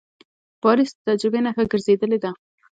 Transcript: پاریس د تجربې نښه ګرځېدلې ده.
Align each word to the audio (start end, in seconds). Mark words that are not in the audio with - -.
پاریس 0.61 0.91
د 0.95 0.99
تجربې 1.07 1.39
نښه 1.45 1.63
ګرځېدلې 1.71 2.17
ده. 2.23 2.31